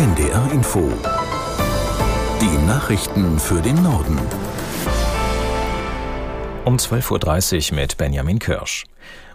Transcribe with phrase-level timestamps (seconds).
[0.00, 0.90] NDR Info.
[2.40, 4.18] Die Nachrichten für den Norden.
[6.64, 8.86] Um 12.30 Uhr mit Benjamin Kirsch.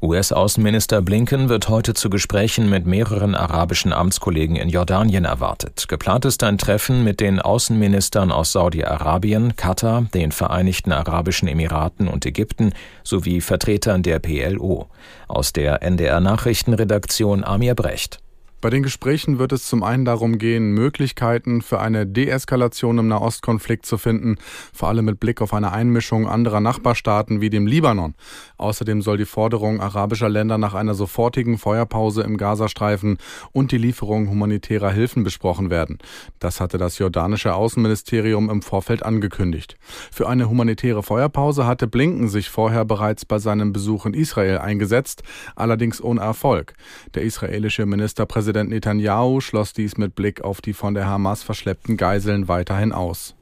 [0.00, 5.86] US-Außenminister Blinken wird heute zu Gesprächen mit mehreren arabischen Amtskollegen in Jordanien erwartet.
[5.88, 12.24] Geplant ist ein Treffen mit den Außenministern aus Saudi-Arabien, Katar, den Vereinigten Arabischen Emiraten und
[12.24, 12.72] Ägypten
[13.02, 14.86] sowie Vertretern der PLO.
[15.26, 18.21] Aus der NDR Nachrichtenredaktion Amir Brecht.
[18.62, 23.84] Bei den Gesprächen wird es zum einen darum gehen, Möglichkeiten für eine Deeskalation im Nahostkonflikt
[23.84, 24.36] zu finden,
[24.72, 28.14] vor allem mit Blick auf eine Einmischung anderer Nachbarstaaten wie dem Libanon.
[28.58, 33.18] Außerdem soll die Forderung arabischer Länder nach einer sofortigen Feuerpause im Gazastreifen
[33.50, 35.98] und die Lieferung humanitärer Hilfen besprochen werden.
[36.38, 39.76] Das hatte das jordanische Außenministerium im Vorfeld angekündigt.
[40.12, 45.24] Für eine humanitäre Feuerpause hatte Blinken sich vorher bereits bei seinem Besuch in Israel eingesetzt,
[45.56, 46.74] allerdings ohne Erfolg.
[47.16, 51.96] Der israelische Ministerpräsident Präsident Netanyahu schloss dies mit Blick auf die von der Hamas verschleppten
[51.96, 53.34] Geiseln weiterhin aus.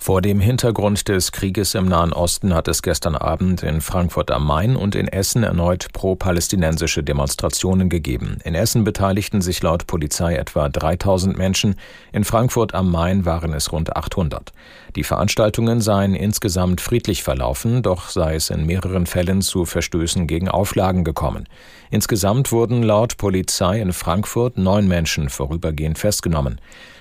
[0.00, 4.46] Vor dem Hintergrund des Krieges im Nahen Osten hat es gestern Abend in Frankfurt am
[4.46, 8.38] Main und in Essen erneut pro-palästinensische Demonstrationen gegeben.
[8.44, 11.74] In Essen beteiligten sich laut Polizei etwa 3000 Menschen,
[12.12, 14.52] in Frankfurt am Main waren es rund 800.
[14.94, 20.48] Die Veranstaltungen seien insgesamt friedlich verlaufen, doch sei es in mehreren Fällen zu Verstößen gegen
[20.48, 21.48] Auflagen gekommen.
[21.90, 26.60] Insgesamt wurden laut Polizei in Frankfurt neun Menschen vorübergehend festgenommen.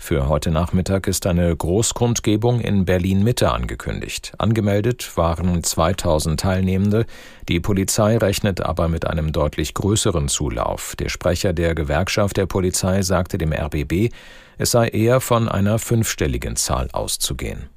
[0.00, 4.32] Für heute Nachmittag ist eine Großkundgebung in Berlin Mitte angekündigt.
[4.38, 7.04] Angemeldet waren 2000 Teilnehmende.
[7.48, 10.96] Die Polizei rechnet aber mit einem deutlich größeren Zulauf.
[10.96, 14.10] Der Sprecher der Gewerkschaft der Polizei sagte dem RBB,
[14.56, 17.68] es sei eher von einer fünfstelligen Zahl auszugehen.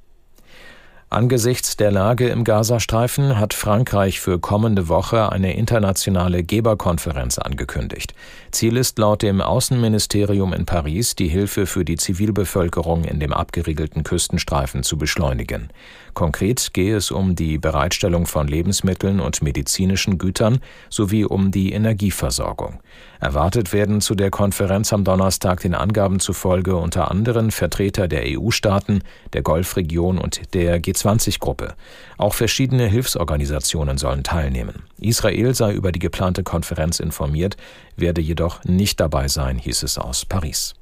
[1.12, 8.14] Angesichts der Lage im Gazastreifen hat Frankreich für kommende Woche eine internationale Geberkonferenz angekündigt.
[8.50, 14.04] Ziel ist laut dem Außenministerium in Paris, die Hilfe für die Zivilbevölkerung in dem abgeriegelten
[14.04, 15.68] Küstenstreifen zu beschleunigen.
[16.14, 22.80] Konkret gehe es um die Bereitstellung von Lebensmitteln und medizinischen Gütern sowie um die Energieversorgung.
[23.20, 29.02] Erwartet werden zu der Konferenz am Donnerstag den Angaben zufolge unter anderem Vertreter der EU-Staaten,
[29.34, 31.74] der Golfregion und der G20-Gruppe.
[32.18, 34.84] Auch verschiedene Hilfsorganisationen sollen teilnehmen.
[34.98, 37.56] Israel sei über die geplante Konferenz informiert,
[37.96, 40.74] werde jedoch nicht dabei sein, hieß es aus Paris.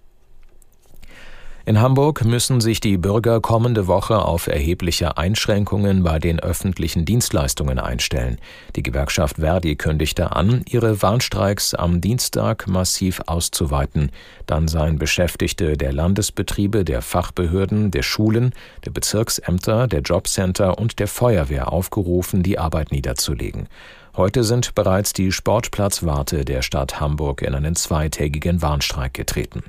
[1.71, 7.79] In Hamburg müssen sich die Bürger kommende Woche auf erhebliche Einschränkungen bei den öffentlichen Dienstleistungen
[7.79, 8.39] einstellen.
[8.75, 14.11] Die Gewerkschaft Verdi kündigte an, ihre Warnstreiks am Dienstag massiv auszuweiten.
[14.47, 18.53] Dann seien Beschäftigte der Landesbetriebe, der Fachbehörden, der Schulen,
[18.85, 23.69] der Bezirksämter, der Jobcenter und der Feuerwehr aufgerufen, die Arbeit niederzulegen.
[24.17, 29.63] Heute sind bereits die Sportplatzwarte der Stadt Hamburg in einen zweitägigen Warnstreik getreten.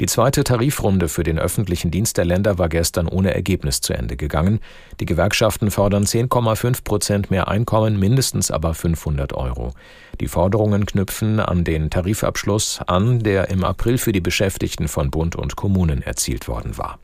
[0.00, 4.16] Die zweite Tarifrunde für den öffentlichen Dienst der Länder war gestern ohne Ergebnis zu Ende
[4.16, 4.60] gegangen.
[5.00, 9.72] Die Gewerkschaften fordern 10,5 Prozent mehr Einkommen, mindestens aber 500 Euro.
[10.20, 15.34] Die Forderungen knüpfen an den Tarifabschluss an, der im April für die Beschäftigten von Bund
[15.34, 17.00] und Kommunen erzielt worden war.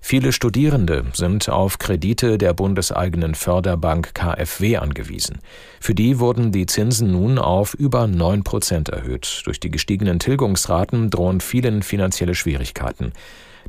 [0.00, 5.40] Viele Studierende sind auf Kredite der bundeseigenen Förderbank KfW angewiesen.
[5.80, 9.42] Für die wurden die Zinsen nun auf über neun Prozent erhöht.
[9.44, 13.12] Durch die gestiegenen Tilgungsraten drohen vielen finanzielle Schwierigkeiten.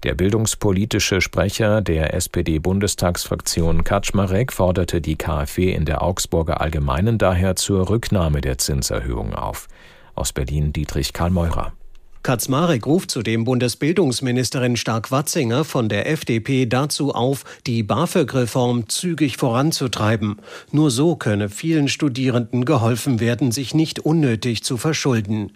[0.04, 7.90] Der bildungspolitische Sprecher der SPD-Bundestagsfraktion Kaczmarek forderte die KfW in der Augsburger Allgemeinen daher zur
[7.90, 9.68] Rücknahme der Zinserhöhung auf.
[10.16, 11.74] Aus Berlin Dietrich Karl Meurer.
[12.22, 20.36] Kaczmarek ruft zudem Bundesbildungsministerin Stark-Watzinger von der FDP dazu auf, die BAföG-Reform zügig voranzutreiben.
[20.74, 25.54] Nur so könne vielen Studierenden geholfen werden, sich nicht unnötig zu verschulden.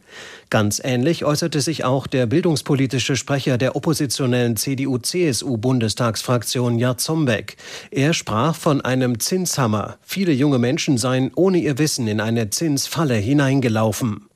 [0.49, 7.57] Ganz ähnlich äußerte sich auch der bildungspolitische Sprecher der oppositionellen CDU-CSU-Bundestagsfraktion Jarzombeck.
[7.91, 9.97] Er sprach von einem Zinshammer.
[10.01, 14.29] Viele junge Menschen seien ohne ihr Wissen in eine Zinsfalle hineingelaufen.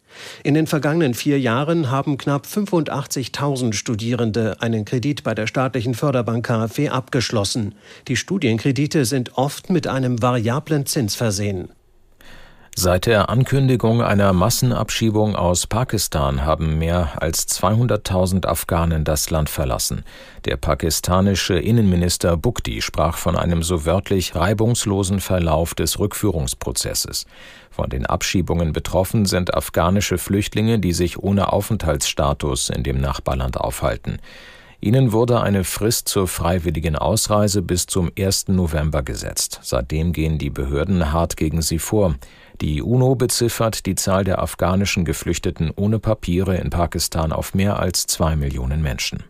[0.44, 6.46] In den vergangenen vier Jahren haben knapp 85.000 Studierende einen Kredit bei der staatlichen Förderbank
[6.46, 7.76] KfW abgeschlossen.
[8.08, 11.70] Die Studienkredite sind oft mit einem variablen Zins versehen.
[12.80, 20.04] Seit der Ankündigung einer Massenabschiebung aus Pakistan haben mehr als 200.000 Afghanen das Land verlassen.
[20.46, 27.26] Der pakistanische Innenminister Bukti sprach von einem so wörtlich reibungslosen Verlauf des Rückführungsprozesses.
[27.72, 34.20] Von den Abschiebungen betroffen sind afghanische Flüchtlinge, die sich ohne Aufenthaltsstatus in dem Nachbarland aufhalten.
[34.80, 38.50] Ihnen wurde eine Frist zur freiwilligen Ausreise bis zum 1.
[38.50, 39.60] November gesetzt.
[39.64, 42.14] Seitdem gehen die Behörden hart gegen sie vor.
[42.62, 48.08] Die UNO beziffert die Zahl der afghanischen Geflüchteten ohne Papiere in Pakistan auf mehr als
[48.08, 49.24] zwei Millionen Menschen.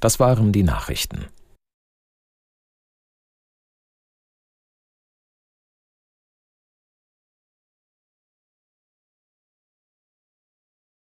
[0.00, 1.26] Das waren die Nachrichten.